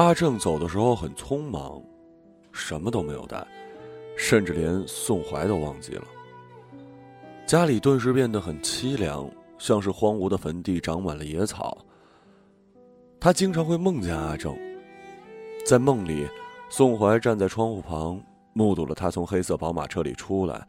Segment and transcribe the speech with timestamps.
[0.00, 1.78] 阿正走的时候很匆忙，
[2.52, 3.46] 什么都没有带，
[4.16, 6.04] 甚至连宋怀都忘记了。
[7.46, 11.76] 家里顿时变得很凄凉，像是荒芜的坟地，长满了野草。
[13.20, 14.56] 他经常会梦见阿正，
[15.66, 16.26] 在梦里，
[16.70, 18.18] 宋怀站在窗户旁，
[18.54, 20.66] 目睹了他从黑色宝马车里出来，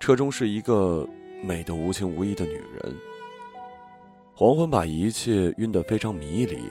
[0.00, 1.06] 车中是一个
[1.44, 2.96] 美得无情无义的女人。
[4.34, 6.62] 黄昏把一切晕得非常迷离。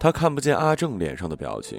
[0.00, 1.78] 他看不见阿正脸上的表情，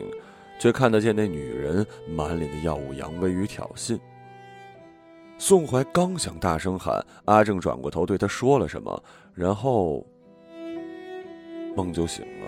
[0.59, 3.99] 却看得见那女人满脸的耀武扬威与挑衅。
[5.39, 9.03] 宋怀刚想大声喊，阿正转过头对他说了什么，
[9.34, 10.05] 然后
[11.76, 12.48] 梦就醒了。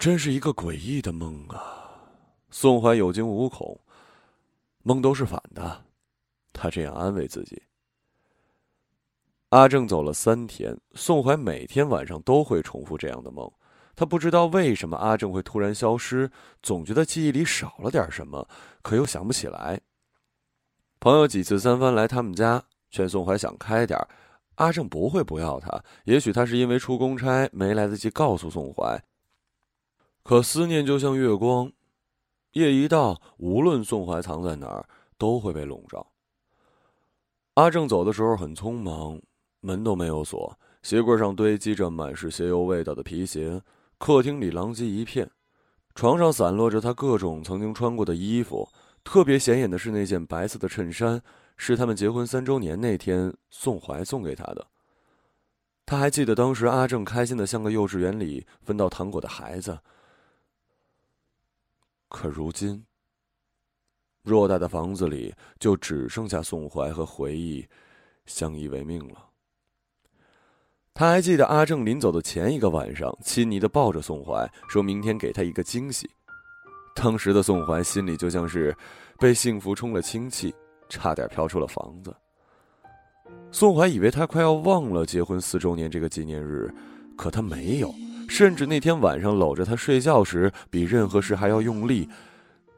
[0.00, 1.92] 真是一个诡异的梦啊！
[2.50, 3.78] 宋怀有惊无恐，
[4.82, 5.84] 梦都是反的。
[6.52, 7.62] 他这样安慰自己。
[9.50, 13.50] 阿正走了三天，宋怀每天晚上都会重复这样的梦。
[13.96, 16.30] 他不知道为什么阿正会突然消失，
[16.62, 18.46] 总觉得记忆里少了点什么，
[18.82, 19.80] 可又想不起来。
[21.00, 23.98] 朋友几次三番来他们家，劝宋怀想开点
[24.56, 25.82] 阿正不会不要他。
[26.04, 29.02] 也许他是因为出公差没来得及告诉宋怀。
[30.22, 31.72] 可思念就像月光，
[32.52, 36.12] 夜一到，无论宋怀藏在哪儿，都会被笼罩。
[37.58, 39.20] 阿正走的时候很匆忙，
[39.62, 43.60] 门都没有锁，鞋柜上堆积着满是鞋油味道的皮鞋，
[43.98, 45.28] 客厅里狼藉一片，
[45.96, 48.68] 床上散落着他各种曾经穿过的衣服。
[49.02, 51.20] 特别显眼的是那件白色的衬衫，
[51.56, 54.64] 是他们结婚三周年那天宋怀送给他的。
[55.84, 59.76] 他还记得当时阿正开心的像个幼稚园里分到糖果的孩子，
[62.08, 62.84] 可如今。
[64.28, 67.66] 偌大的房子里，就只剩下宋怀和回忆，
[68.26, 69.24] 相依为命了。
[70.92, 76.10] 他还记得阿正临走的前一个晚上，亲昵的抱着宋怀，说明天给他一个惊喜。
[76.94, 78.76] 当时的宋怀心里就像是
[79.18, 80.52] 被幸福充了氢气，
[80.88, 82.14] 差点飘出了房子。
[83.52, 86.68] 宋怀以为他快要忘了结婚四周年这个纪念日，
[87.16, 87.94] 可他没有，
[88.28, 92.08] 甚至那天晚上搂着他睡觉时，比任何事还要用力。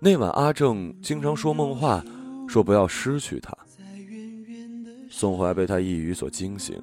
[0.03, 2.03] 那晚，阿正经常说梦话，
[2.49, 3.55] 说不要失去他。
[5.11, 6.75] 宋怀被他一语所惊醒。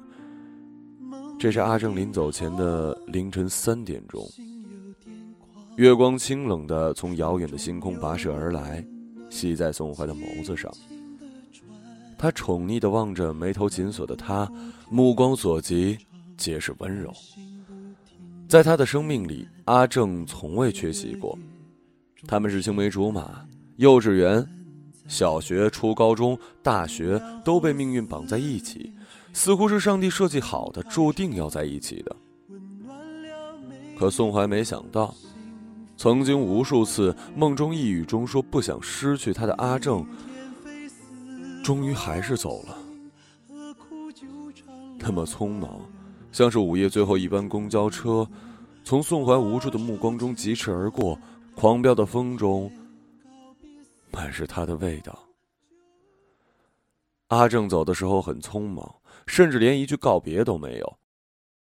[1.40, 4.24] 这是阿正临走前的凌晨三点钟，
[5.78, 8.86] 月光清冷的从遥远的星空跋涉而来，
[9.32, 10.72] 吸在宋怀的眸子上。
[12.20, 14.48] 他宠溺的望着眉头紧锁的他，
[14.92, 15.98] 目光所及
[16.38, 17.12] 皆是温柔。
[18.48, 21.36] 在他的生命里，阿正从未缺席过。
[22.26, 23.46] 他们是青梅竹马，
[23.76, 24.46] 幼稚园、
[25.08, 28.92] 小学、初高中、大学都被命运绑在一起，
[29.34, 32.16] 似乎是上帝设计好的，注定要在一起的。
[33.98, 35.14] 可宋怀没想到，
[35.96, 40.06] 曾经无数次梦中呓语中说不想失去他的阿正，
[41.64, 42.78] 终于还是走了。
[45.00, 45.80] 那么匆忙，
[46.32, 48.28] 像是午夜最后一班公交车，
[48.84, 51.18] 从宋怀无助的目光中疾驰而过。
[51.60, 52.72] 狂飙的风中，
[54.12, 55.18] 满是他的味道。
[57.30, 58.88] 阿正走的时候很匆忙，
[59.26, 60.98] 甚至连一句告别都没有。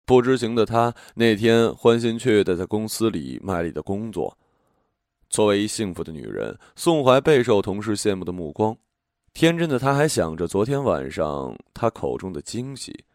[0.05, 4.37] 不知情的他那天欢欣雀跃的在公司里卖力的工作。
[5.29, 8.75] 作为一幸福的女人，宋怀备受同事羡慕的目光。
[9.33, 13.05] 天真的他还想着昨天晚上他口中的惊喜。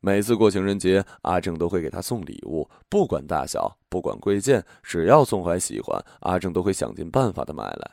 [0.00, 7.90] 每次过情人节，阿正都会给她送礼物，不管大小，不管贵贱，只要宋怀喜欢，阿正都会想尽办法的买来。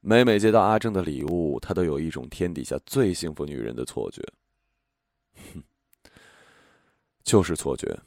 [0.00, 4.22] 每每接到阿正的礼物，他都有一种天底下最幸福女人的错觉。
[5.54, 5.62] 哼，
[7.22, 8.00] 就是错觉。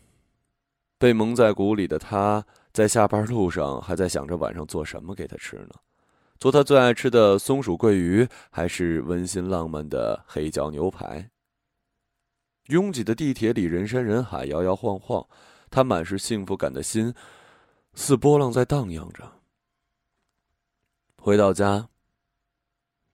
[0.98, 5.70] 被蒙在鼓里的他，在下班路上还在想着晚上做什么给他吃呢？
[6.38, 11.30] 做他最爱吃的松鼠桂鱼，还是温馨浪漫的黑椒牛排？
[12.68, 15.26] 拥挤的地铁里，人山人海，摇摇晃晃，
[15.70, 17.14] 他满是幸福感的心，
[17.94, 19.24] 似波浪在荡漾着。
[21.22, 21.88] 回到家，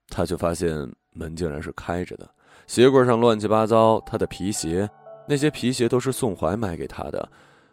[0.07, 2.29] 他却发现门竟然是开着的，
[2.65, 4.89] 鞋柜上乱七八糟，他的皮鞋，
[5.27, 7.29] 那些皮鞋都是宋怀买给他的。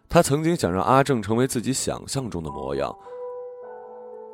[0.08, 2.92] 他曾经想让阿正成为自己想象中的模样，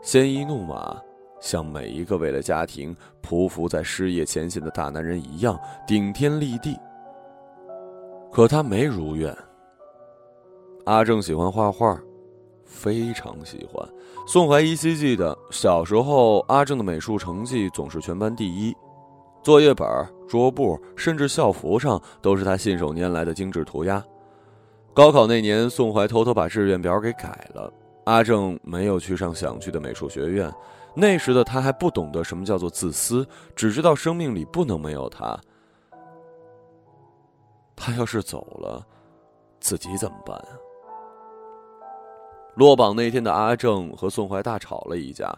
[0.02, 0.98] 鲜衣怒马，
[1.40, 6.74] 像每一个为了家庭匍匐在事业前线的大男人一样，顶天立地。
[8.34, 9.32] 可他没如愿。
[10.86, 11.96] 阿正喜欢画画，
[12.64, 13.88] 非常喜欢。
[14.26, 18.74] 宋怀依稀记得，小时候阿正的美术成绩总是全班第一。
[19.44, 19.86] 作业本、
[20.26, 24.04] 桌布，甚至校服上都是他信手拈来的精致涂鸦。
[24.92, 27.72] 高考那年，宋怀偷偷把志愿表给改了。
[28.02, 30.52] 阿正没有去上想去的美术学院。
[30.96, 35.38] 那时的他还不懂得什么叫做自私，只知道生命里不能没有他。
[37.76, 38.86] 他要是走了，
[39.60, 40.50] 自己怎么办啊？
[42.54, 45.36] 落榜那天的阿正和宋怀大吵了一架，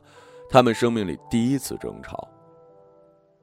[0.51, 2.29] 他们生命里第一次争吵。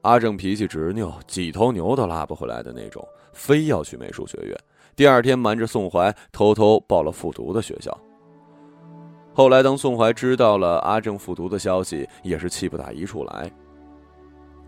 [0.02, 4.56] 阿正脾气执拗，几头牛都拉不回来的那种，非要去美术学院。
[4.94, 7.98] 第二天瞒着宋怀偷偷报了复读的学校。
[9.32, 13.50] 后来当宋怀知道了阿正复读的消息，也是气不打一处来。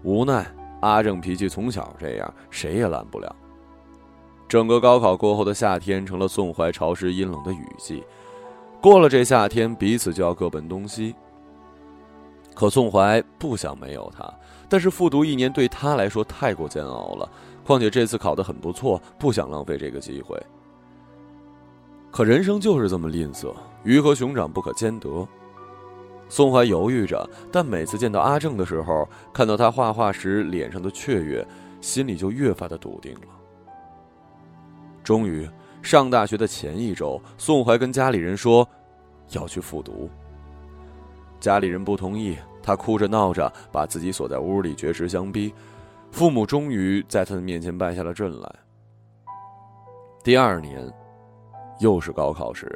[0.02, 0.44] 无奈
[0.80, 3.36] 阿正脾气从小这样，谁也拦不了。
[4.48, 8.04] 整个高考过后的夏天，成了宋怀潮湿阴冷的雨季。
[8.80, 11.14] 过了这夏天，彼此就要各奔东西。
[12.54, 14.32] 可宋怀不想没有他，
[14.68, 17.28] 但是复读一年对他来说太过煎熬了。
[17.64, 20.40] 况且这次考得很不错，不想浪费这个机会。
[22.12, 23.52] 可人生就是这么吝啬，
[23.82, 25.26] 鱼和熊掌不可兼得。
[26.28, 31.46] 宋怀犹豫着，但每次见到阿正的时候，看到他画画时脸上的雀跃，
[31.80, 33.35] 心里就越发的笃定了。
[35.06, 35.48] 终于，
[35.82, 38.68] 上大学的前一周，宋怀跟家里人说
[39.30, 40.10] 要去复读。
[41.38, 45.54] 家里人不同意，他哭着闹着把自己锁在屋里，绝食相逼。
[46.10, 48.52] 父母终于在他的面前败下了阵来。
[50.24, 50.92] 第二年，
[51.78, 52.68] 又是高考时，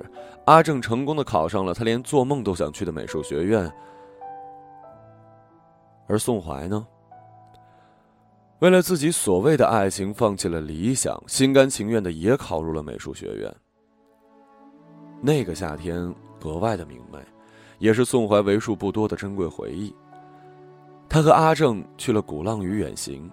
[0.45, 3.69] 阿正成功的考上了他连做梦都想去的美术学院。
[6.07, 6.87] 而宋怀呢，
[8.61, 13.55] 为了自己所谓的爱情，放弃了理想，心甘情愿的也考入了美术学院。
[15.23, 17.19] 那个夏天格外的明媚，
[17.79, 19.95] 也是宋怀为数不多的珍贵回忆。
[21.09, 23.31] 他和阿正去了鼓浪屿远行，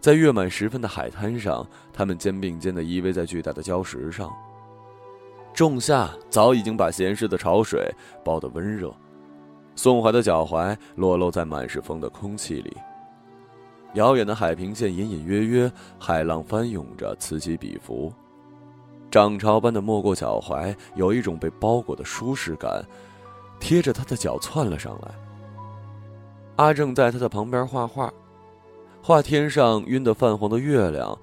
[0.00, 4.28] 在月满时分的海滩上，他们肩并肩的依偎在巨大的礁石上。
[5.52, 7.88] 仲夏早已经把咸湿的潮水
[8.24, 8.92] 包得温热，
[9.76, 12.76] 宋怀的脚踝裸露在满是风的空气里。
[13.94, 18.12] 遥远的海平线隐隐约约，海浪翻涌着，此起彼伏，
[19.10, 22.84] 涨潮般的没过脚踝，有一种被包裹的舒适感，
[23.60, 25.14] 贴着他的脚窜了上来。
[26.56, 28.12] 阿正在他的旁边画画，
[29.00, 31.16] 画天上晕得泛黄的月亮，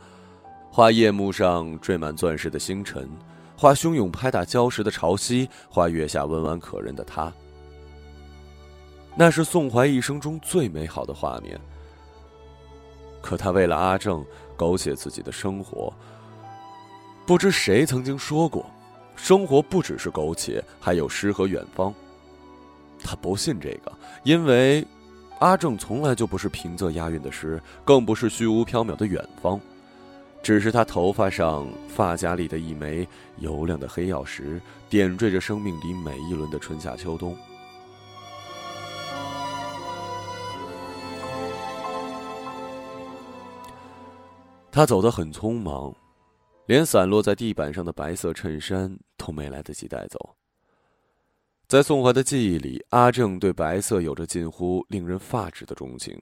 [0.70, 3.10] 画夜幕上缀满钻石的星辰，
[3.58, 7.32] 画汹涌拍打礁石的潮汐，画月下温婉可人的他。
[9.14, 11.60] 那是宋怀一生中最美好的画面。
[13.22, 14.26] 可他为了阿正
[14.58, 15.94] 苟且自己的生活。
[17.26, 18.66] 不知谁曾经说过，
[19.16, 21.94] 生活不只是苟且，还有诗和远方。
[23.04, 23.92] 他不信这个，
[24.24, 24.86] 因为。
[25.40, 29.60] 阿正从来就不是平仄押韵的诗，更不是虚无缥缈的远方，
[30.44, 33.08] 只是他头发上发夹里的一枚
[33.40, 37.36] 油亮的黑曜石，点缀着生命里每一轮的春夏秋冬。
[44.72, 45.94] 他走得很匆忙，
[46.66, 50.36] 连散落在地板上的白色衬衫都没来得及带走。
[51.68, 56.22] 在宋怀的记忆里，阿正对白色有着近乎令人发指的钟情。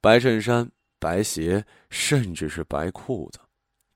[0.00, 3.38] 白衬衫、白鞋，甚至是白裤子，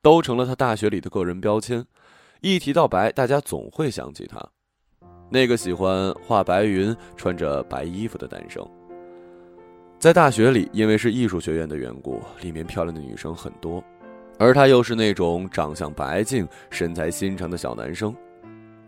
[0.00, 1.84] 都成了他大学里的个人标签。
[2.40, 4.40] 一提到白，大家总会想起他，
[5.30, 8.64] 那个喜欢画白云、穿着白衣服的男生。
[10.06, 13.82] 在大学里，因为是艺术学院的缘故，里面漂亮的女生很多，
[14.38, 18.14] 而他又是那种长相白净、身材心长的小男生。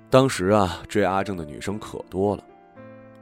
[0.09, 2.45] 当时啊，追阿正的女生可多了，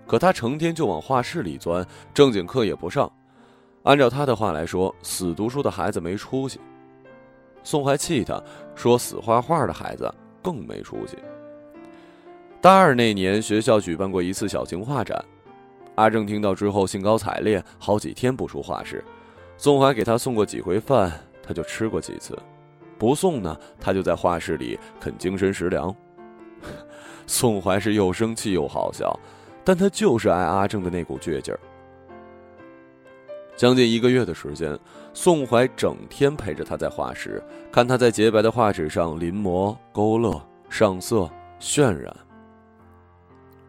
[0.07, 3.11] 可他成天就往画室里钻，正经课也不上。
[3.85, 6.61] 按照他的话来说，死读书的孩子没出息。
[7.63, 8.39] 宋怀气他，
[8.75, 11.17] 说死画画的孩子更没出息。
[12.61, 15.25] 大二那年，学校举办过一次小型画展，
[15.97, 19.05] 阿正听到之后兴高采烈，好几天不出画室。
[19.59, 21.11] 宋怀给他送过几回饭，
[21.43, 22.35] 他就吃过几次；
[22.99, 25.95] 不送呢，他就在画室里啃精神食粮。
[27.27, 29.19] 宋怀是又生气又好笑，
[29.65, 31.59] 但他就是爱阿正的那股倔劲儿。
[33.57, 34.79] 将近一个月的时间，
[35.15, 40.39] 宋怀整天陪着他在画室，看他在洁白的画纸上临摹、勾勒、
[40.69, 42.15] 上色、渲染。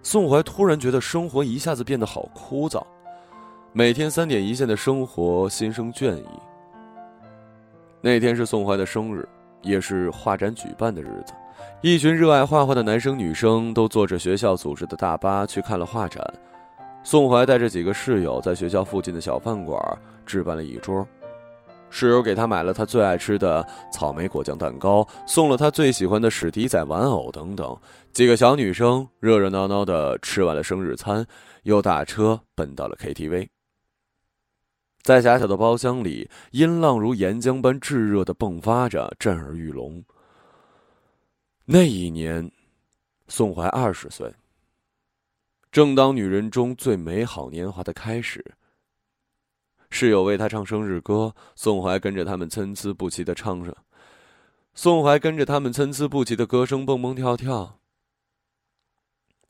[0.10, 2.82] 宋怀突然觉得生活一下子变得好枯燥，
[3.74, 6.26] 每天三点一线的生活心生倦意。
[8.00, 9.28] 那天是宋怀的生日，
[9.62, 11.34] 也是画展举办的日子。
[11.82, 16.26] 一群热爱画画的男生女生都坐着学校组织的大巴去看了画展，
[17.04, 19.78] 宋怀带着几个室友在学校附近的小饭馆
[20.26, 21.06] 置办了一桌，
[22.00, 27.75] 室友给他买了他最爱吃的草莓果酱蛋糕，送了他最喜欢的史迪仔玩偶等等。
[28.13, 31.25] 几个小女生热热闹闹的吃完了生日餐，
[31.63, 33.48] 又打车奔到了 KTV。
[35.01, 40.04] 在狭小的包厢里，音浪如岩浆般炙热的迸发着，震耳欲聋。
[41.66, 42.48] 那一年，
[43.27, 44.32] 宋怀二十岁。
[45.72, 48.46] 正当女人中最美好年华的开始，
[50.00, 53.75] 室友为他唱生日歌，宋怀跟着他们参差不齐的唱着。
[54.75, 57.80] 宋怀跟着他们参差不齐的歌声蹦蹦跳跳。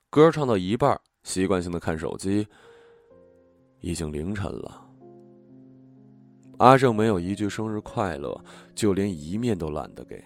[0.09, 2.47] 歌唱到一半，习惯性的看手机。
[3.81, 4.89] 已经凌晨了。
[6.59, 8.41] 阿正没有一句生日快乐，
[8.73, 10.23] 就连一面都懒得给。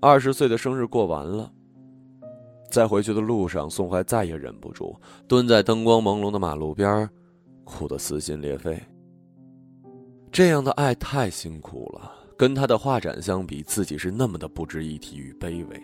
[0.00, 1.52] 二十岁的生日过完了。
[2.70, 7.06] 在回去的路上，宋怀再也忍不住，蹲在灯光朦胧的马路边，
[7.66, 8.82] 哭得撕心裂肺。
[10.32, 15.82] 这样的爱太辛苦了，跟他的画展相比，自己是那么的不值一提与卑微。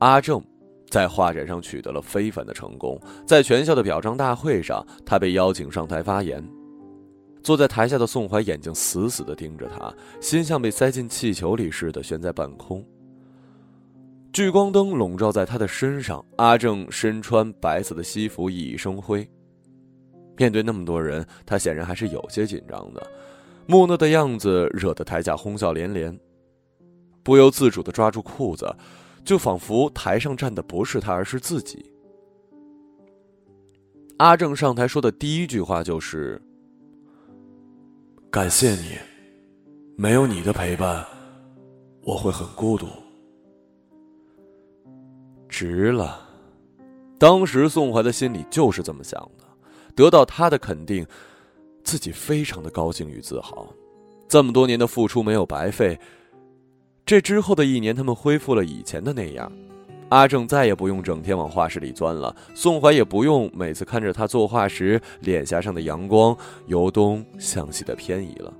[0.00, 0.42] 阿正
[0.90, 6.42] 在画展上取得了非凡的成功，在全校的表彰大会上，他被邀请上台发言。
[7.42, 12.84] 坐在台下的宋怀眼睛死死的盯着他，心像被塞进气球里似的悬在半空。
[14.32, 19.28] 聚光灯笼罩在他的身上，阿正身穿白色的西服，熠熠生辉。
[20.36, 23.04] 面对那么多人，他显然还是有些紧张的，
[23.66, 26.16] 木讷的样子惹得台下哄笑连连，
[27.24, 28.72] 不由自主的抓住裤子，
[29.24, 31.84] 就仿佛台上站的不是他，而是自己。
[34.18, 36.40] 阿正上台说的第一句话就是
[38.30, 38.90] ：“感谢你，
[39.96, 41.04] 没有你的陪伴，
[42.02, 42.86] 我会很孤独。”
[45.48, 46.20] 值了，
[47.18, 49.44] 当时宋怀的心里就是这么想的，
[49.94, 51.06] 得到他的肯定，
[51.82, 53.66] 自己非常的高兴与自豪，
[54.28, 55.98] 这么多年的付出没有白费。
[57.04, 59.50] 这之后的一年，他们恢复了以前的那样，
[60.10, 66.36] 阿正再也不用整天往画室里钻了，宋怀也不用每次看着他作画时脸颊上的阳光
[66.66, 68.52] 由东向西的偏移了。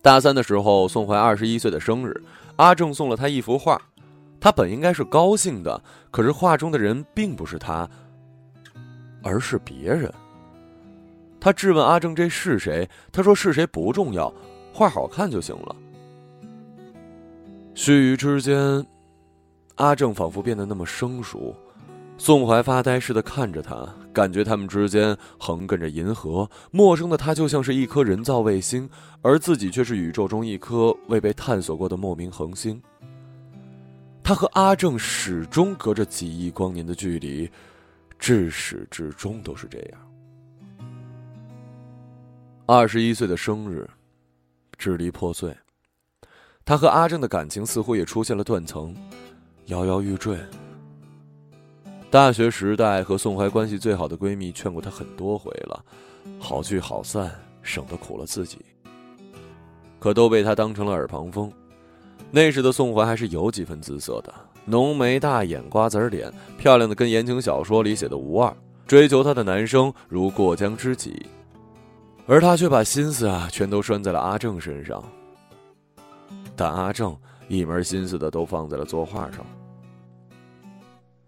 [0.00, 2.24] 大三的时候，宋怀二十一岁的生日，
[2.56, 3.80] 阿正送了他一幅画。
[4.42, 5.80] 他本应该是高兴的，
[6.10, 7.88] 可是画中的人并不是他，
[9.22, 10.12] 而是别人。
[11.38, 12.88] 他质问阿正这是谁？
[13.12, 14.34] 他说是谁不重要，
[14.72, 15.76] 画好看就行了。
[17.72, 18.84] 须臾之间，
[19.76, 21.54] 阿正仿佛变得那么生疏。
[22.18, 26.50] 宋怀发呆似的看着他，感觉他们之间横亘着银河。
[26.72, 28.90] 陌生的他就像是一颗人造卫星，
[29.22, 32.82] 而自己却是宇宙中一颗未被探索过的莫名恒星。
[34.24, 37.50] 他和阿正始终隔着几亿光年的距离，
[38.18, 40.00] 至始至终都是这样。
[42.66, 43.88] 二十一岁的生日，
[44.78, 45.54] 支离破碎。
[46.64, 48.94] 他和阿正的感情似乎也出现了断层，
[49.66, 50.38] 摇摇欲坠。
[52.08, 55.84] 大学时代和宋怀关系最好的闺蜜劝过他很多回了，
[56.38, 58.58] 好聚好散，省得苦了自己。
[59.98, 61.52] 可都被他当成了耳旁风。
[62.34, 64.32] 那时的宋怀还是有几分姿色的，
[64.64, 68.56] 浓眉大眼、瓜子脸，漂亮的跟言情小说里写的无二。
[68.86, 71.14] 追求她的男生如过江之鲫，
[72.26, 75.04] 而她却把心思啊全都拴在了阿正身上。
[76.56, 77.14] 但阿正
[77.48, 79.44] 一门心思的都放在了作画上。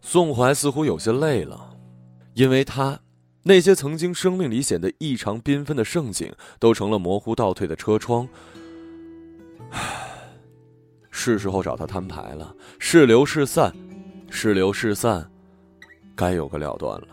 [0.00, 1.76] 宋怀似乎有些累了，
[2.32, 2.98] 因为他
[3.42, 8.26] 那些曾经生命里显得异常缤纷的盛景，都成了模糊倒退的车窗。
[9.70, 10.13] 唉。
[11.16, 13.72] 是时候找他摊牌了，是留是散，
[14.30, 15.24] 是留是散，
[16.16, 17.06] 该有个了断了。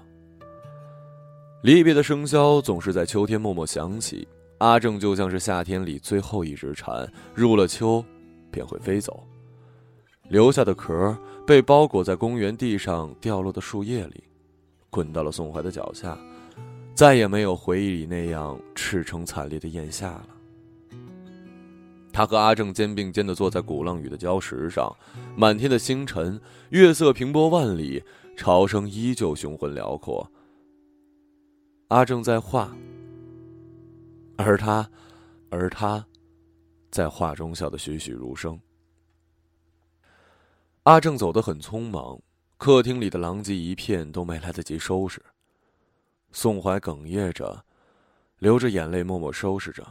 [1.61, 4.27] 离别的笙箫总是在秋天默默响起，
[4.57, 8.03] 阿正就像是夏天里最后一只蝉，入了秋，
[8.49, 9.23] 便会飞走，
[10.29, 11.15] 留下的壳
[11.45, 14.23] 被包裹在公园地上掉落的树叶里，
[14.89, 16.17] 滚到了宋怀的脚下，
[16.95, 20.27] 再也没有回忆里那样赤诚惨烈的炎夏了。
[22.13, 24.95] 他和阿正肩并肩的坐在鼓浪屿的礁石上，
[25.35, 26.39] 满天的星辰，
[26.69, 28.03] 月色平波万里，
[28.35, 30.29] 潮声依旧雄浑辽阔。
[31.87, 32.75] 阿正在画，
[34.37, 34.89] 而他，
[35.49, 36.05] 而他，
[36.89, 38.59] 在画中笑得栩栩如生。
[40.83, 42.19] 阿正走得很匆忙，
[42.57, 45.21] 客厅里的狼藉一片都没来得及收拾。
[46.31, 47.63] 宋怀哽咽着，
[48.39, 49.85] 流着眼泪默默收拾着。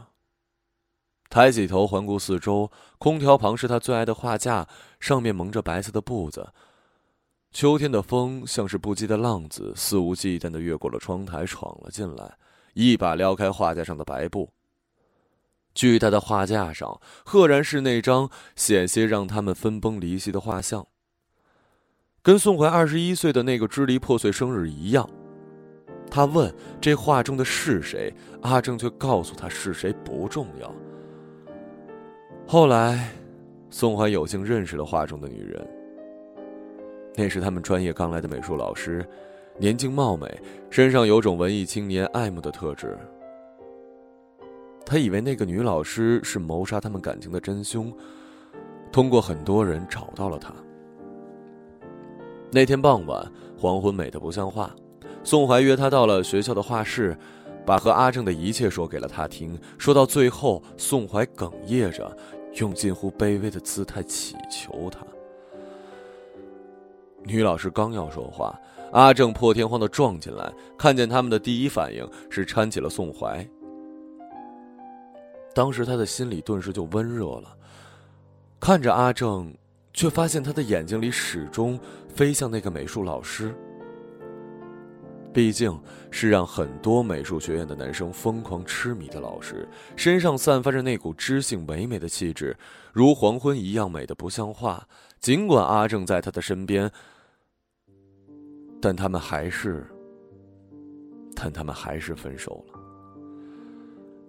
[1.31, 4.67] 抬起头，环顾四周，空调旁是他最爱的画架，
[4.99, 6.49] 上面蒙着白色的布子。
[7.53, 12.35] 秋天的风像是不羁的浪子，肆无忌惮的越过了窗台，闯了进来，
[12.73, 14.49] 一把撩开画架上的白布。
[15.73, 20.85] 巨大的画架上，赫然是那张险些让他们分崩离析的画像，
[22.21, 25.09] 跟宋怀二十一岁的那个支离破碎生日一样。
[26.09, 30.69] 他问这画中的是谁，阿正却告诉他是谁不重要。
[32.47, 33.09] 后来，
[33.69, 35.65] 宋怀有幸认识了画中的女人。
[37.15, 39.05] 那是他们专业刚来的美术老师，
[39.57, 40.27] 年轻貌美，
[40.69, 42.97] 身上有种文艺青年爱慕的特质。
[44.85, 47.93] 他以为那个女老师是谋杀他们感情的真凶，
[48.91, 50.53] 通过很多人找到了她。
[52.51, 53.25] 那天傍晚，
[53.57, 54.75] 黄昏美得不像话，
[55.23, 57.17] 宋怀约她到了学校的画室，
[57.65, 59.59] 把和阿正的一切说给了他听。
[59.77, 62.15] 说到最后，宋怀哽咽着，
[62.55, 64.99] 用近乎卑微的姿态祈求他。
[67.23, 68.59] 女老师刚要说话，
[68.91, 73.47] 阿正破天荒的撞进来，看见他们的第一反应是搀起了宋怀。
[75.53, 77.55] 当时他的心里顿时就温热了，
[78.59, 79.53] 看着阿正，
[79.93, 83.55] 却发现他的眼睛里始终飞向那个美术老师。
[85.33, 92.55] 毕竟是让很多美术学院的男生疯狂痴迷的老师，身上散发着那股知性唯美的气质，
[92.91, 94.87] 如黄昏一样美的不像话。
[95.19, 96.91] 尽管阿正在他的身边。
[98.83, 99.85] 但他们还是，
[101.35, 102.79] 但他们还是分手了。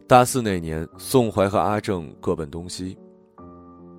[0.07, 2.99] 大四那年，宋怀和阿正各奔东西。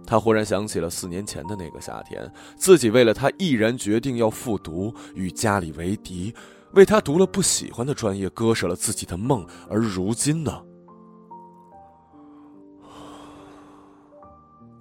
[0.06, 6.32] 他忽然想起了四年前的那个夏天，自己为了他毅然决定要复读，与家里为敌，
[6.74, 9.46] 为他读了不喜欢的专业，割舍了自己的梦。
[9.70, 10.64] 而如今呢？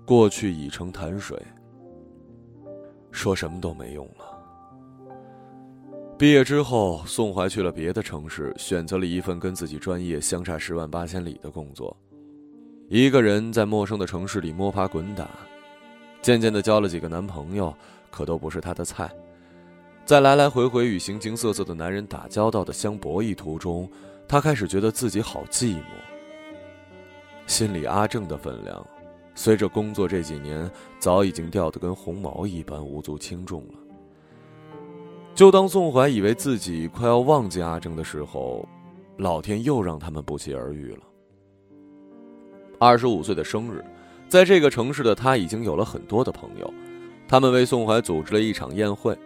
[0.05, 1.41] 过去已成潭水，
[3.11, 4.39] 说什么都没用了。
[6.19, 11.97] 毕业之后，宋怀去了别的城市，选择了一份跟自己专业相差十万八千里的工作。
[12.89, 15.29] 一个人在陌生的城市里摸爬滚打，
[16.21, 17.75] 渐渐的交了几个男朋友，
[18.11, 19.11] 可都不是他的菜。
[20.05, 23.89] 在来来回回与形形色色的男人打交道的相博弈途中，
[24.27, 25.83] 他开始觉得自己好寂寞。
[27.47, 28.85] 心里阿正的分量，
[29.35, 33.75] 随着工作这几年，早已经掉得跟红毛一般，无足轻重了。
[35.35, 38.69] 就当宋怀以为自己快要忘记阿正的时候，
[39.19, 41.01] 老天又让他们不期而遇了。
[42.79, 43.85] 二十五岁的生日，
[44.29, 46.75] 在这个城市的他已经有了很多的朋友，
[47.29, 49.17] 他们为宋怀组织了一场宴会。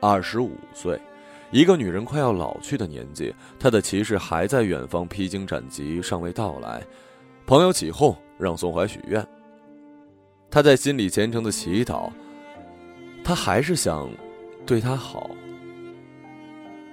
[0.00, 1.00] 二十五岁，
[1.50, 6.82] 一个女人快要老去的年纪，她的骑士还在远方披荆斩棘，尚未到来。
[7.46, 9.26] 朋友起哄让宋怀许愿，
[10.50, 12.10] 他在心里虔诚的祈祷，
[13.24, 14.08] 他还是想。
[14.66, 15.30] 对他好，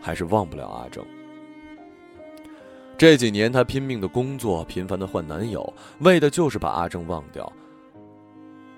[0.02, 1.06] 还是忘不了阿正。
[2.98, 7.52] 这几年，他拼命的工作，频繁的换男友，为的就是把阿正忘掉。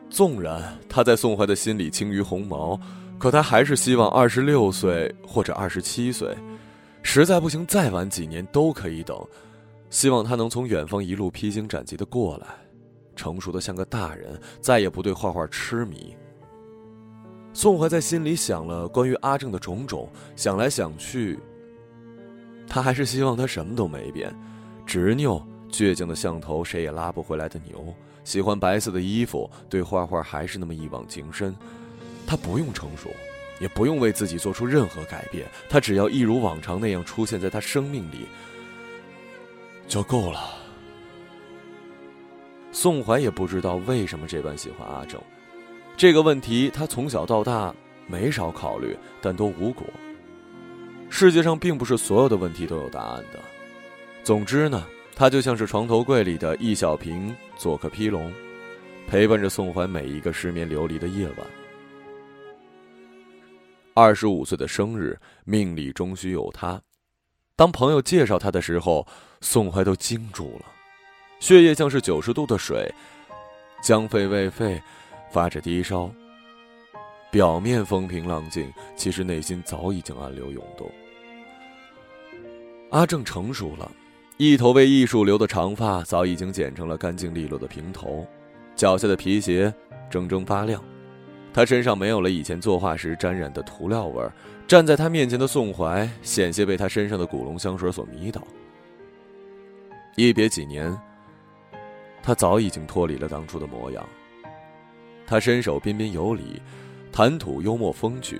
[0.09, 2.79] 纵然他在宋怀的心里轻于鸿毛，
[3.19, 6.35] 可他还是希望二十六岁或者二十七岁，
[7.01, 9.17] 实在不行再晚几年都可以等。
[9.89, 12.47] 希望他能从远方一路披荆斩棘的过来，
[13.15, 16.15] 成熟的像个大人，再也不对画画痴迷。
[17.53, 21.39] 宋怀在心里想了关于阿正的种种，想来想去，
[22.67, 24.31] 他还是希望他什么都没变，
[24.85, 27.91] 执拗、倔强的像头谁也拉不回来的牛，
[28.23, 31.55] 喜欢白色的衣服，对画画还是那么一往情深。
[32.27, 33.09] 他不用成熟，
[33.59, 38.27] 也不用为自己做出任何改变，他只要一如往常那样出现在他生命里
[39.87, 40.55] 就够了。
[42.73, 45.19] 宋怀也不知道为什么这般喜欢阿正。
[45.95, 47.73] 这个问题，他从小到大
[48.05, 49.87] 没少考虑，但都无果。
[51.09, 53.39] 世界上并不是所有的问题都有答案的。
[54.23, 54.85] 总之呢，
[55.15, 58.31] 他就像是床头柜里的一小瓶佐克披龙，
[59.07, 61.47] 陪伴着宋怀每一个失眠流离的夜晚。
[63.97, 66.79] 二十五岁的生日，命里终须有他。
[67.55, 69.07] 当朋友介绍他的时候，
[69.41, 70.65] 宋怀都惊住了，
[71.39, 72.93] 血液像是九十度的水，
[73.81, 74.79] 将沸未沸。
[75.31, 76.11] 发着低烧，
[77.31, 80.87] 表面风平浪静，其实内心早已经暗流涌动。
[82.91, 83.91] 阿正成熟了，
[84.37, 88.27] 一头为艺术留的长发早已经剪成了干净利落的平头，
[88.75, 89.73] 脚下的皮鞋
[90.11, 90.81] 铮铮发亮。
[91.57, 94.31] 他身上没有了以前作画时沾染的涂料味儿。
[94.67, 98.47] 站在他面前的宋怀险些被他身上的古龙香水所迷倒。
[100.15, 100.95] 一别几年，
[102.21, 104.07] 他早已经脱离了当初的模样。
[105.25, 106.61] 他身手彬彬有礼，
[107.11, 108.39] 谈吐幽默风趣，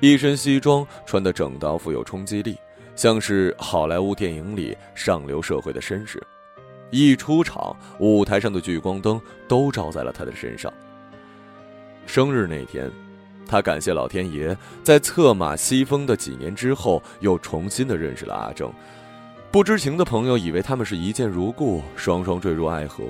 [0.00, 2.56] 一身西装穿得整到富有冲击力，
[2.96, 6.18] 像是好莱坞电影里上流社会的绅士。
[6.90, 10.72] 一出场，舞台上的聚光灯都照在了他的身上。
[12.06, 12.90] 生日那天，
[13.46, 18.72] 他感谢老天爷，在策马西风的几年之后，又重新的认识了阿正。
[19.50, 23.04] 不知情的朋友以为他们是一见如故，双双坠入爱河。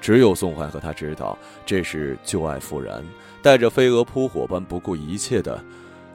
[0.00, 3.04] 只有宋怀和他知道，这是旧爱复燃，
[3.42, 5.62] 带着飞蛾扑火般不顾一切的，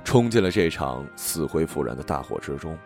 [0.03, 2.77] 冲进了这场死灰复燃的大火之中。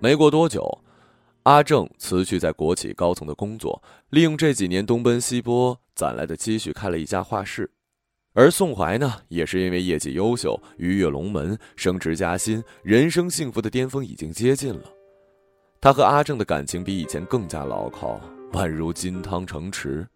[0.00, 0.78] 没过多久，
[1.44, 7.70] 阿正辞去在国企高层的工作，利用这几年东奔西波攒来的积蓄开了一家画室。
[8.34, 14.82] 而宋怀呢，也是因为业绩优秀，鱼跃龙门，升职加薪，人生幸福的巅峰已经接近了。
[15.80, 18.20] 他和阿正的感情比以前更加牢靠，
[18.52, 20.06] 宛如金汤城池。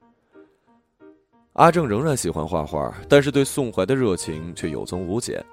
[1.55, 5.45] 阿正仍然喜欢画画，但是对宋怀的热情却有增无减，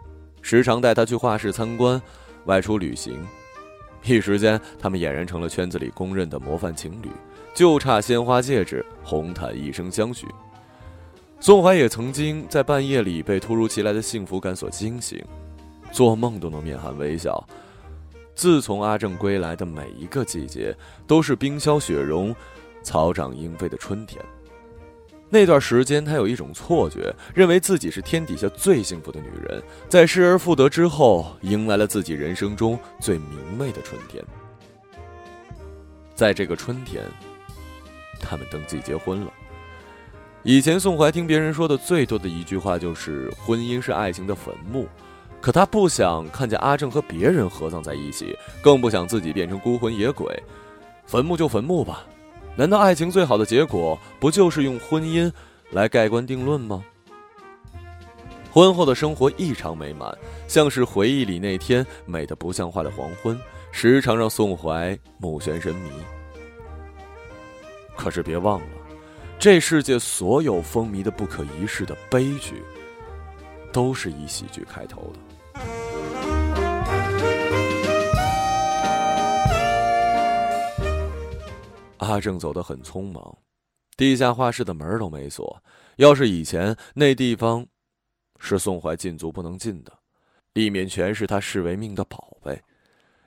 [0.41, 1.99] 时常带他去画室参观，
[2.45, 3.25] 外出旅行。
[4.03, 7.09] 一时间，他们俨然成了圈子里公认的模范情侣，
[7.53, 10.27] 就差鲜花戒指，红毯一生相许。
[11.39, 15.23] 宋怀也曾经在半夜里被突如其来的幸福感所惊醒，
[15.91, 17.41] 做梦都能面含微笑。
[18.35, 22.35] 自从阿正归来的每一个季节，都是冰消雪融、
[22.83, 24.23] 草长莺飞的春天。
[25.29, 34.23] 那段时间，他有一种错觉，认为自己是天底下最幸福的女人，在失而复得之后，迎来了自己人生中最明媚的春天。
[36.15, 37.03] 在这个春天，
[38.19, 39.31] 他们登记结婚了。
[40.41, 44.87] 以前宋怀听别人说的最多的一句话就是“婚姻是爱情的坟墓”，
[45.39, 50.41] 可他不想看见阿正和别人合葬在一起，更不想自己变成孤魂野鬼。
[51.05, 52.03] 坟墓就坟墓吧。
[52.55, 55.31] 难道爱情最好的结果不就是用婚姻
[55.71, 56.83] 来盖棺定论吗？
[58.51, 60.11] 婚后的生活异常美满，
[60.47, 63.39] 像是回忆里那天美得不像话的黄昏，
[63.71, 65.91] 时常让宋怀目眩神迷。
[67.95, 68.67] 可是别忘了，
[69.37, 72.63] 这世界所有风靡的不可一世的悲剧，
[73.71, 75.38] 都是以喜剧开头的。
[82.09, 83.37] 阿正走得很匆忙，
[83.95, 85.61] 地下画室的门都没锁。
[85.97, 87.67] 要是以前那地方，
[88.39, 89.93] 是宋怀禁足不能进的，
[90.53, 92.59] 里面全是他视为命的宝贝。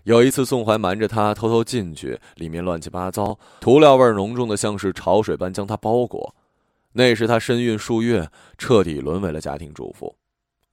[0.04, 6.34] 有一次，宋怀瞒着他偷偷进去，里面乱七八糟，涂料味浓重的，像是潮水般将他包裹。
[6.94, 10.16] 那时他身孕数月，彻底沦为了家庭主妇。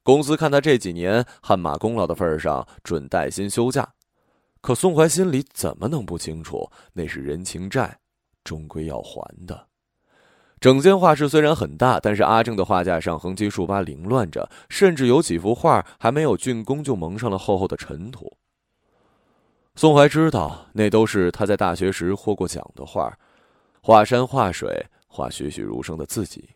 [0.02, 3.94] 公司看他这几年汗马功劳的份上，准带薪休假。
[4.62, 8.00] 可宋怀心里怎么能不清楚，那是人情债，
[8.44, 9.68] 终归要还的。
[10.60, 18.36] 整间画室虽然很大，但是阿正的画架上横七竖八凌乱着，甚至有几幅画还没有竣工就蒙上了厚厚的尘土。
[19.76, 23.18] 宋怀知道，那都是他在大学时获过奖的画，
[23.82, 26.50] 画山画水，画栩栩如生的自己。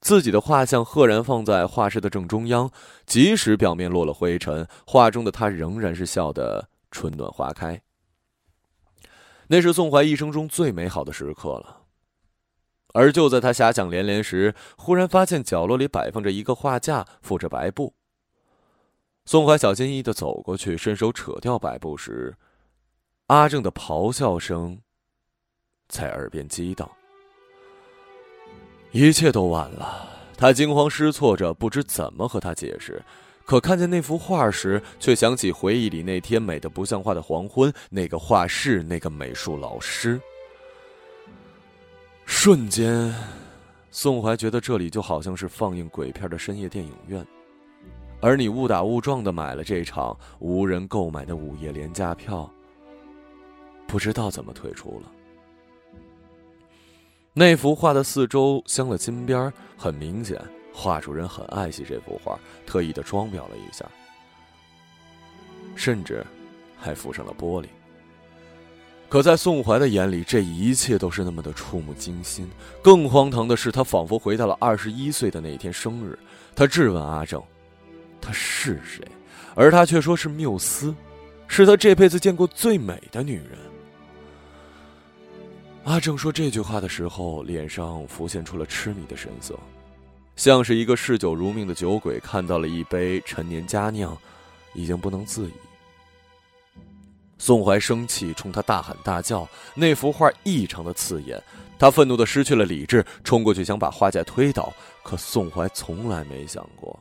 [0.00, 2.70] 自己的画像赫然放在画室的正中央，
[3.06, 6.68] 即使表面落了灰尘，画中的他仍然是笑得。
[6.92, 7.82] 春暖花开，
[9.48, 11.80] 那是宋怀一生中最美好的时刻了。
[12.94, 17.94] 而就在他遐想连连时，忽然发现角落里摆放着一个画架，覆着白布。
[19.24, 22.36] 宋怀小心翼翼的走过去，伸手扯掉白布时，
[23.28, 24.78] 阿正的咆哮声
[25.88, 26.90] 在耳边激荡。
[28.90, 33.02] 一切都晚了，他惊慌失措着，不知怎么和他解释。
[33.52, 40.18] 可看见那幅画时，却想起回忆里那天美得不像话的黄昏，那个画室，那个美术老师。
[42.24, 43.14] 瞬间，
[43.90, 47.22] 宋怀觉得这里就好像是放映鬼片的深夜电影院，
[48.22, 52.50] 而你误打误撞的买了这场无人购买的午夜廉价票，
[53.86, 55.12] 不知道怎么退出了。
[57.34, 60.40] 那幅画的四周镶了金边，很明显。
[60.72, 63.84] 画主人很爱惜这幅画，特意的装裱了一下，
[65.76, 66.24] 甚至
[66.78, 67.66] 还附上了玻璃。
[69.08, 72.50] 可在宋怀的眼里，这一切都是那么的触目惊心。
[72.82, 76.18] 更荒唐的是，他仿佛回到了二十一岁的那天生日。
[76.54, 77.42] 他质问阿正
[78.22, 79.06] ：“她是谁？”
[79.54, 80.94] 而他却说是缪斯，
[81.46, 83.58] 是他这辈子见过最美的女人。
[85.84, 89.58] 阿正说这句话的时候，脸上浮现出了痴迷的神色。
[90.50, 94.18] 像是一个嗜酒如命的酒鬼，看到了一杯陈年佳酿，
[94.74, 95.52] 已经不能自已。
[97.38, 99.48] 宋怀生气，冲他大喊大叫。
[99.72, 101.40] 那幅画异常的刺眼，
[101.78, 104.72] 他愤怒的失去了理智，冲过去想把画架推倒。
[105.04, 106.98] 可宋怀从来没想过，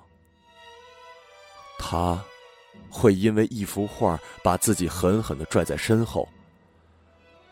[1.80, 2.23] 他
[2.91, 6.30] 会因为一幅画把自己狠狠的拽在身后。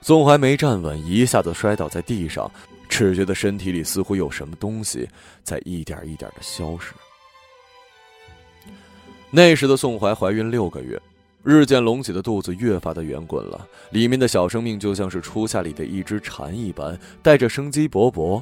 [0.01, 2.51] 宋怀没站稳，一下子摔倒在地上，
[2.89, 5.07] 只觉得身体里似乎有什么东西
[5.43, 6.91] 在一点一点的消失。
[9.29, 10.99] 那时的宋怀怀孕六个月，
[11.43, 18.41] 日渐隆起的肚子越发的圆滚了，里面的小生命就像是初夏里的一只蝉一般，带着生机勃勃。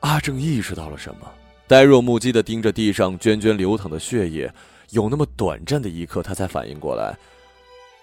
[0.00, 1.28] 阿正意识到了什么，
[1.66, 4.48] 呆若木鸡的盯着地上涓涓流淌的血液，
[4.90, 7.16] 有那么短暂的一刻，他才反应过来。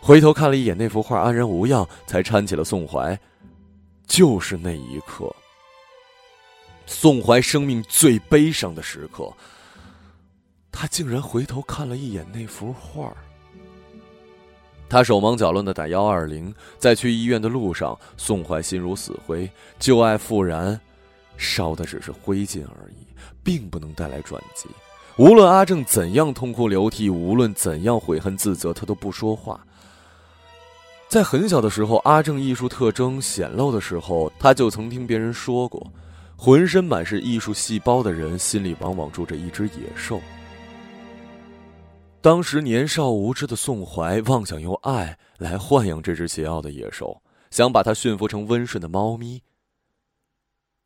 [0.01, 3.17] 回头看了一眼那幅画，安然无恙，才搀起了宋怀。
[4.13, 5.35] 就是那一刻，
[6.85, 9.33] 宋怀生命最悲伤的时刻，
[10.71, 13.11] 他竟然回头看了一眼那幅画。
[14.87, 19.49] 他手忙脚乱的打幺二零，在去医院的路上，宋怀心如死灰，
[19.79, 20.79] 旧爱复燃，
[21.35, 23.07] 烧的只是灰烬而已，
[23.43, 24.69] 并不能带来转机。
[25.17, 29.65] 无论阿正怎样痛哭流涕，无论怎样悔恨自责，他都不说话。
[31.13, 35.93] 在很小的时候，阿正艺术特征显露的时候，他就曾听别人说过，
[36.35, 40.19] 浑身满是艺术细胞的人，心里往往住着一只野兽。
[42.19, 47.21] 当时年少无知的宋怀，妄想用爱来豢养这只桀骜的野兽，
[47.51, 49.43] 想把它驯服成温顺的猫咪。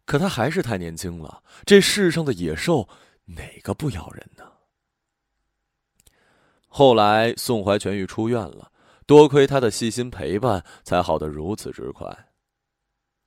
[0.06, 2.90] 可他还是太年轻了，这世上的野兽
[3.24, 4.44] 哪个不咬人呢？
[6.68, 8.74] 后来，宋怀痊愈出院了。
[9.08, 12.06] 多亏他的细心陪伴，才好得如此之快。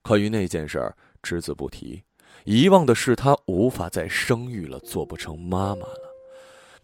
[0.03, 2.03] 关于那件事儿，只字不提。
[2.45, 6.15] 遗忘的是他无法再生育了，做不成妈妈了。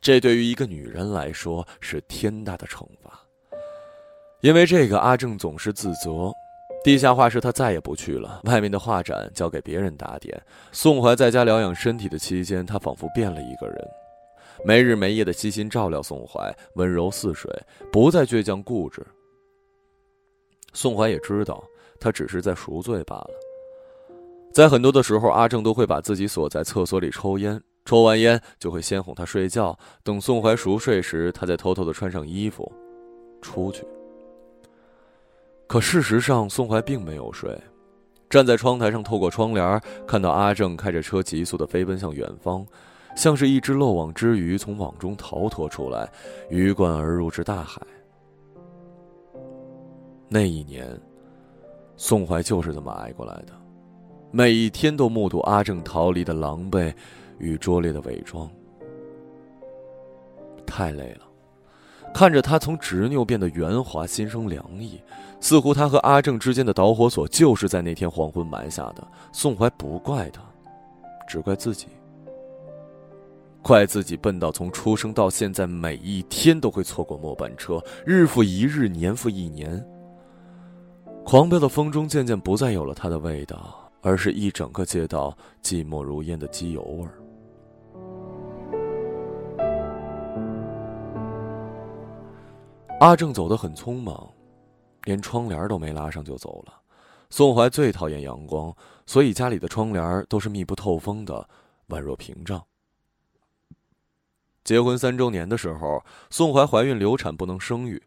[0.01, 3.21] 这对于一个女人来说是天大的惩罚。
[4.41, 6.33] 因为这个，阿正总是自责。
[6.83, 10.41] 地下画室他再也不去了，外面的画展交给别人打点。
[10.73, 13.89] 宋怀在家疗养身体的期间，他仿佛变了一个人。
[14.67, 17.49] 没日没夜的悉心照料宋怀，温柔似水，
[17.93, 19.01] 不再倔强固执。
[20.73, 21.63] 宋怀也知道，
[22.01, 23.31] 他只是在赎罪罢了。
[24.53, 32.73] 在很多的时候，阿正都会把自己锁在厕所里抽烟，抽完烟就会先哄他睡觉，等宋怀熟睡时，他再偷偷的穿上衣服，
[33.41, 33.87] 出去。
[35.69, 37.57] 可事实上，宋怀并没有睡，
[38.29, 42.67] 站在窗台上，透过窗帘看到阿正开着车急速的飞奔向远方。
[43.17, 46.09] 像是一只漏网之鱼从网中逃脱出来，
[46.51, 47.83] 鱼贯而入至大海。
[50.29, 50.87] 那一年，
[51.97, 53.53] 宋怀就是这么挨过来的，
[54.31, 56.95] 每一天都目睹阿正逃离的狼狈
[57.39, 58.49] 与拙劣的伪装。
[60.67, 61.23] 太累了，
[62.13, 65.01] 看着他从执拗变得圆滑，心生凉意。
[65.41, 69.07] 似乎他和阿正之间的导火索就是在那天黄昏埋下的。
[69.33, 70.43] 宋怀不怪他，
[71.27, 71.87] 只怪自己。
[73.67, 79.85] 怪自己笨到从出生到现在，每一天都会错过末班车，日复一日，年复一年。
[81.25, 87.19] 狂飙的风中渐渐不再有了它的味道，而是一整个街道寂寞如烟的机油味儿。
[93.01, 94.31] 阿正走得很匆忙，
[95.07, 96.73] 连窗帘都没拉上就走了。
[97.31, 98.73] 宋怀最讨厌阳光，
[99.07, 101.49] 所以家里的窗帘都是密不透风的，
[101.89, 102.63] 宛若屏障。
[104.67, 108.03] 结婚三周年的时候，宋怀怀孕流产不能生育。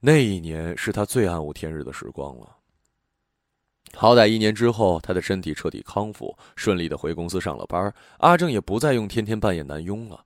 [0.00, 2.56] 那一年是她最暗无天日的时光了。
[3.94, 7.94] 好歹一年之后，她的身体彻底康复，顺利的回公司上了班。
[8.18, 10.24] 阿正也不再用天天扮演男佣了。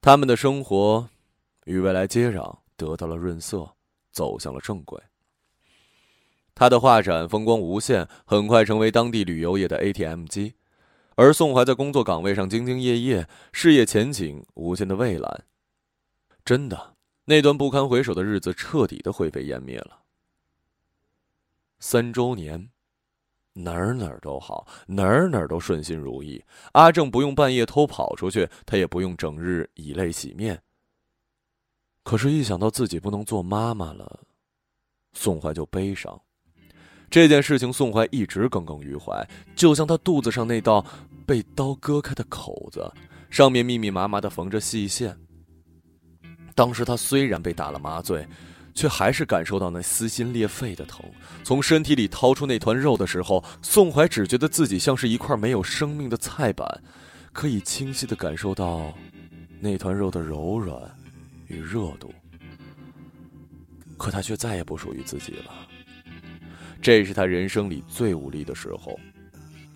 [0.00, 1.06] 他们的生活
[1.66, 3.70] 与未来接壤，得到了润色，
[4.10, 4.98] 走向了正轨。
[6.54, 10.54] 他的画展风光无限，很快成为当地旅游业的 ATM 机。
[11.16, 15.44] 而宋怀在工作岗位上兢兢业业，事业前景无限的蔚蓝。
[16.44, 20.02] 真的，那段不堪回首的日子彻底的灰飞烟灭了。
[21.78, 22.68] 三周年，
[23.54, 26.44] 哪儿哪儿都好，哪儿哪儿都顺心如意。
[26.72, 30.62] 阿正不用半夜偷跑出去，他也不用整日以泪洗面。
[32.02, 34.20] 可是，一想到自己不能做妈妈了，
[35.14, 36.20] 宋怀就悲伤。
[37.16, 40.84] 这件事情，宋怀一直耿耿于怀，就像他肚子上那道
[41.24, 42.92] 被刀割开的口子，
[43.30, 45.16] 上面密密麻麻的缝着细线。
[46.54, 48.28] 当时他虽然被打了麻醉，
[48.74, 51.00] 却还是感受到那撕心裂肺的疼。
[51.42, 56.68] 从身体里掏出那团肉的时候，宋怀只觉得自己像是一块没有生命的菜板，
[57.32, 58.92] 可以清晰的感受到
[59.58, 60.78] 那团肉的柔软
[61.46, 62.12] 与热度。
[63.96, 65.54] 可他却再也不属于自己了。
[66.80, 68.98] 这是他人生里最无力的时候。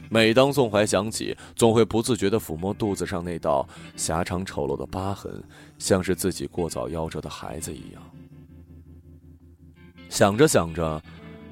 [0.09, 3.65] 每当宋怀想起，总会不自觉地抚摸肚子上那道
[3.97, 5.43] 狭长丑陋的疤痕，
[5.79, 8.03] 像是自己过早夭折的孩子一样。
[10.09, 11.01] 想着想着，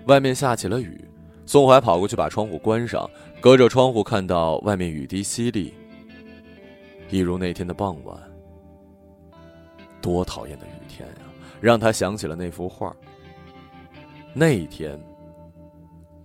[0.07, 1.01] 外面下起了雨，
[1.47, 3.09] 宋怀跑过去把窗户关上，
[3.41, 5.73] 隔着窗户看到外面雨滴淅沥，
[7.11, 8.21] 一如那天的傍晚。
[10.01, 11.23] 多讨厌的雨天呀，
[11.61, 12.93] 让他想起了那幅画。
[14.35, 14.99] 那一天，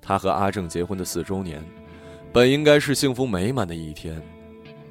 [0.04, 1.64] 他和阿正结婚的四周年。
[2.32, 4.22] 本应该是幸福美满的一天，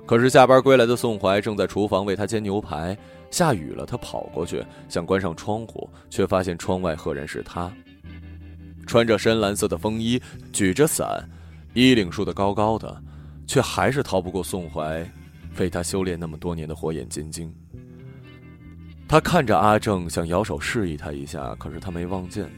[0.06, 2.96] 可是下班归来的宋怀正在厨房为他煎牛排。
[3.30, 7.72] 下雨了，他跑过去想关上窗户，却发现窗外赫然是他，
[8.86, 10.20] 穿着深蓝色的风衣，
[10.52, 11.26] 举着伞，
[11.72, 13.02] 衣领竖得高高的，
[13.46, 15.10] 却还是逃不过宋怀
[15.58, 17.50] 为他修炼那么多年的火眼金睛。
[19.08, 22.50] 他看着阿正，想摇手示意他一下，可是他没望见。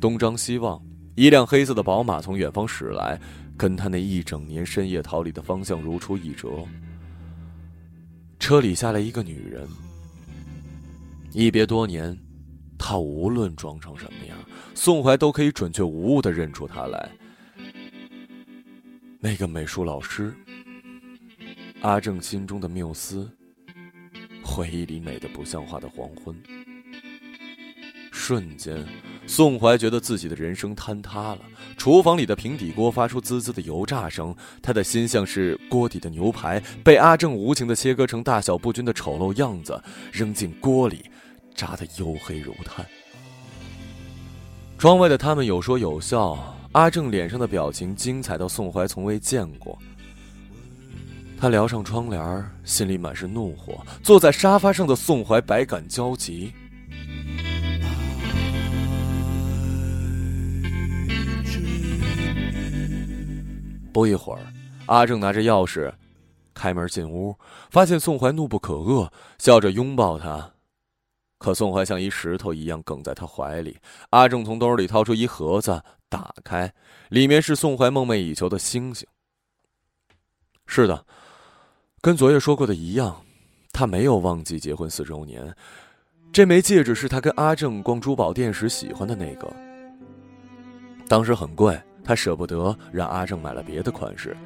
[0.00, 0.82] 东张西望，
[1.20, 3.20] 一辆黑色的宝马从远方驶来。
[3.58, 6.48] 跟他那一整年深夜逃离的方向如出一辙。
[8.38, 9.68] 车里下来一个女人，
[11.30, 12.18] 一别多年，
[12.78, 14.38] 他无论装成什么样，
[14.74, 17.10] 宋怀都可以准确无误的认出她来。
[19.18, 20.34] 那个美术老师，
[21.82, 23.30] 阿正心中的缪斯，
[24.42, 26.34] 回忆里美的不像话的黄昏。
[28.10, 28.82] 瞬间。
[29.30, 31.38] 宋怀觉得自己的人生坍塌了。
[31.76, 41.04] 厨房里的平底锅发出滋滋的油炸声，他的心像是锅底的牛排，被阿正无情的切割成大小不均的丑陋样子，扔进锅里，
[41.54, 42.84] 炸得黝黑如炭。
[44.76, 49.78] 窗外的他们有说有笑，阿正脸上的表情精彩到宋怀从未见过。
[51.38, 53.80] 他撩上窗帘，心里满是怒火。
[54.02, 56.52] 坐在沙发上的宋怀百感交集。
[63.92, 64.40] 不一会儿，
[64.86, 65.92] 阿正拿着钥匙
[66.54, 67.36] 开门进屋，
[67.70, 70.52] 发现宋怀怒不可遏，笑着拥抱他。
[71.38, 73.78] 可宋怀像一石头一样梗在他怀里。
[74.10, 76.72] 阿正从兜里掏出一盒子，打开，
[77.08, 79.06] 里面是宋怀梦寐以求的星星。
[80.66, 81.04] 是的，
[82.00, 83.24] 跟昨夜说过的一样，
[83.72, 85.52] 他没有忘记结婚四周年。
[86.32, 89.50] 这枚戒指是他跟阿正逛珠宝店时喜欢的那个，
[91.08, 91.80] 当时很贵。
[92.02, 94.36] 他舍不得让阿正买了别的款式，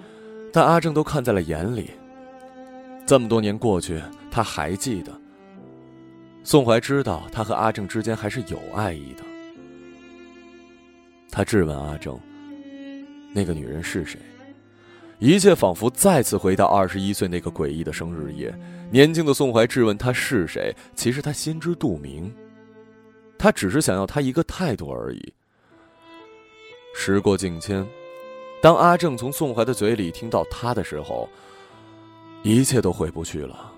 [0.53, 1.91] 但阿正都看在了眼里。
[3.07, 5.13] 这么多年过去，他还记得。
[6.43, 9.23] 宋怀知道他和阿正之间还是有爱意的。
[11.31, 12.19] 他质问阿正
[13.33, 14.21] ：“那个女人是谁？”
[15.21, 18.55] 一切仿佛再次回到二十一岁那个诡异的生日夜。
[18.91, 22.33] 年轻的宋怀质问他是谁，其实他心知肚明，
[23.39, 25.33] 他只是想要他一个态度而已。
[26.97, 27.87] 时过境迁，
[28.63, 31.29] 当阿正从宋怀的嘴里听到他的时候，
[32.43, 33.73] 一切都回不去了。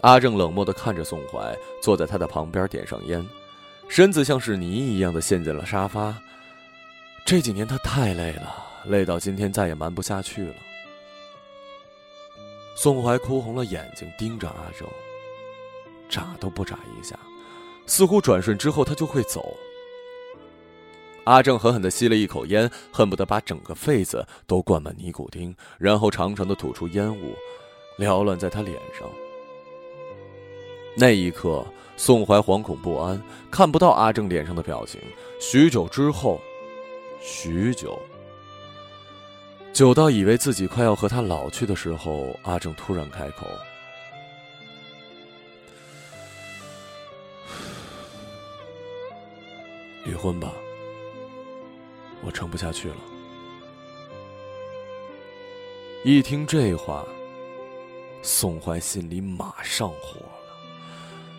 [0.00, 3.26] 阿正冷漠的看着宋怀，坐在他的旁边，点上烟，
[3.88, 6.16] 身子像是泥一样的陷进了沙发。
[7.26, 10.54] 这几年他太累了，累到今天再也瞒不下去了。
[12.76, 14.88] 宋怀哭红了眼睛，盯着阿正，
[16.08, 17.18] 眨都不眨一下，
[17.84, 19.54] 似乎转瞬之后他就会走。
[21.28, 27.36] 阿正狠狠地吸了一口烟，恨不得把整个肺子都灌满尼古丁，然后长长的吐出烟雾，
[27.98, 29.06] 缭乱在他脸上。
[30.96, 31.62] 那一刻，
[31.98, 34.98] 宋怀惶恐不安，看不到阿正脸上的表情。
[35.38, 36.40] 许久之后，
[37.20, 38.00] 许久，
[39.74, 43.46] 久到以为自己快要和他老去的时候，阿正突然开口
[50.06, 50.50] ：“离婚吧。”
[52.28, 52.96] 我撑不下去了。
[56.04, 57.06] 一听这话，
[58.20, 60.38] 宋怀心里马上火了。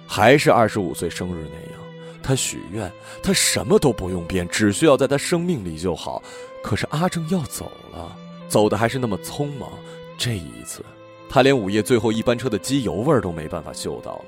[0.07, 1.79] 还是二十五岁生日那样，
[2.23, 6.23] 他许愿，他什么都不用变，只需要在他生命里就好。
[6.63, 8.17] 可是阿正要走了，
[8.47, 9.69] 走的还是那么匆忙。
[10.17, 10.83] 这一次，
[11.29, 14.25] 他连午夜最后一班车的机油味都没办法嗅到了。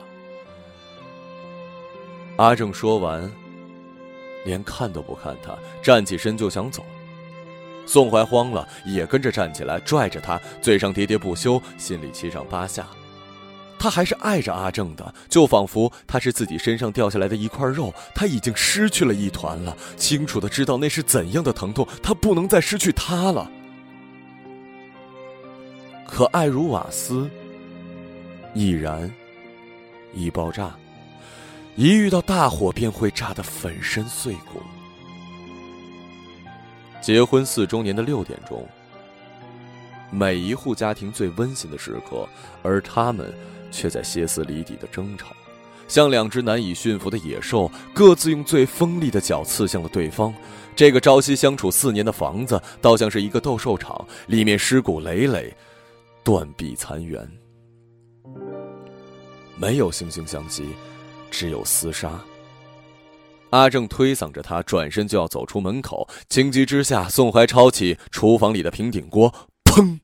[2.36, 3.28] 阿正说完。
[4.46, 6.86] 连看都不看他，站起身就想走。
[7.86, 12.88] 宋怀慌了，也跟着站起来，拽着他，嘴上喋喋不休，心里七上八下。
[13.80, 23.50] 他还是爱着阿正的，就仿佛他是自己身上掉下来的一块肉，他已经失去了一团了，清楚的知道那是怎样的疼痛，他不能再失去他了。
[26.06, 27.28] 可爱如瓦斯，
[28.54, 29.12] 易燃，
[30.14, 30.76] 易爆炸。
[31.76, 34.62] 一遇到大火便会炸得粉身碎骨。
[37.02, 38.68] 结婚四周年的六点钟，
[40.12, 42.28] 每一户家庭最温馨的时刻，
[42.62, 43.34] 而他们
[43.72, 45.28] 却在歇斯底里的争吵，
[45.88, 50.34] 像两只难以驯服的野兽，各自用最锋利的角刺向了对方。
[50.76, 55.56] 这个朝夕相处四年的房子，倒像是一个斗兽场，里面尸骨累累，
[56.24, 57.28] 断壁残垣，
[59.56, 60.70] 没有惺惺相惜，
[61.32, 62.24] 只有厮杀。
[63.50, 66.08] 阿正推搡着他，转身就要走出门口。
[66.30, 70.00] 情急之下，宋怀抄起厨房里的平底锅，砰！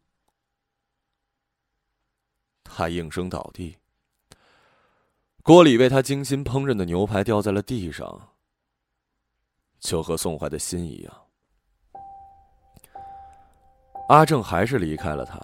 [2.64, 3.78] 他应声倒地。
[5.44, 8.30] 锅里为他精心烹饪的牛排掉在了地上，
[9.80, 11.14] 就和宋怀的心一样。
[14.10, 15.40] 阿正还是离开了他，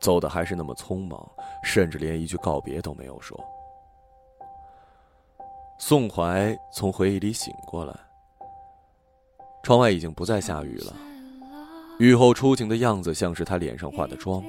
[0.00, 1.28] 走的还是那么匆忙，
[1.64, 3.36] 甚至连一句告别都没有说。
[5.78, 7.94] 宋怀从回忆里醒过来，
[9.62, 10.92] 窗外已经不再下雨了，
[11.98, 14.42] 雨后初晴的样子像是他脸上化的妆。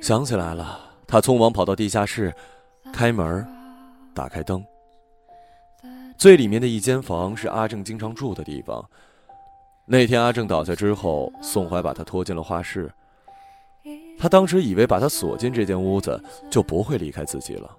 [0.00, 2.34] 想起来了，他匆忙跑到地下室，
[2.92, 3.46] 开门，
[4.14, 4.64] 打开灯。
[6.16, 8.82] 最里面的一间房是阿正经常住的地方。
[9.86, 12.90] 那天阿正倒下之后，宋怀把他拖进了画室。
[14.18, 17.76] 他当时以为把他锁进这间屋子，就不会离开自己了。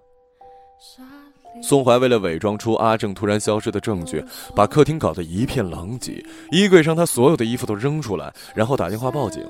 [1.61, 4.23] 宋怀为了伪装出阿正突然消失的证据，
[4.55, 9.43] 把客厅搞得一片狼藉，衣柜上他所有的衣服都扔出来，然后打电话报警。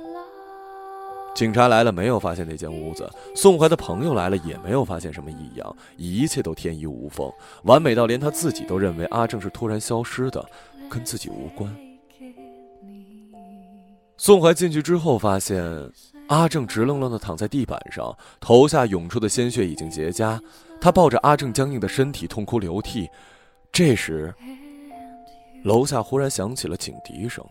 [1.33, 7.31] 警察来了，没有发现那间屋子；宋怀的朋友来了，也没有发现什么异样，一切都天衣无缝，
[7.63, 10.45] 完美到连他自己都认为阿正是突然消失的，
[10.89, 11.73] 跟自己无关。
[14.17, 15.63] 宋怀进去之后，发现
[16.27, 20.37] 阿正直愣愣地躺在地板上，头下涌出的鲜血已经结痂。
[20.81, 23.07] 他抱着阿正僵硬的身体痛哭流涕，
[23.71, 24.33] 这时，
[25.63, 27.45] 楼下忽然响起了警笛声。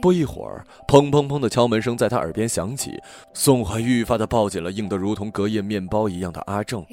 [0.00, 2.98] 不一会儿，砰砰砰的敲门声在他耳边响起。
[3.34, 6.84] 宋怀愈发的抱紧了硬得如同隔夜面包一样的阿正。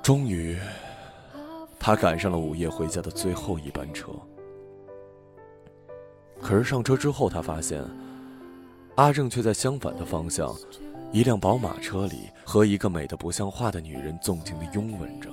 [0.00, 0.56] 终于，
[1.78, 4.12] 他赶上了午夜回家的最后一班车。
[6.40, 7.84] 可是上车之后，他发现，
[8.98, 10.52] 阿正却在相反的方向。
[11.12, 15.30] 一辆宝马车里，和一个美的不像话的女人纵情地拥吻着，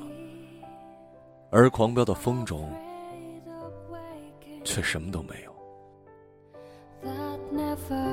[1.50, 2.72] 而狂飙的风中，
[4.64, 5.54] 却什么都没有。
[7.76, 8.06] afraid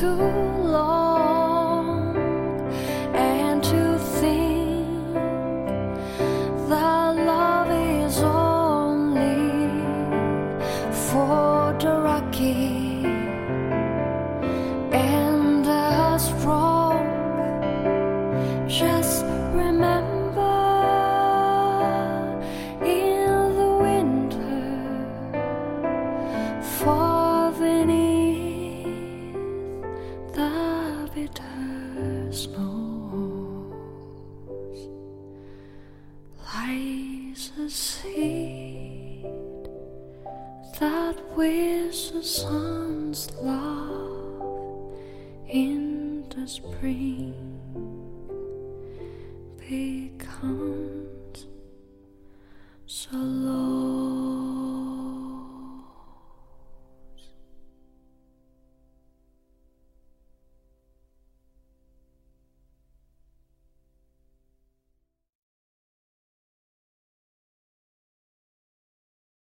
[0.00, 0.45] to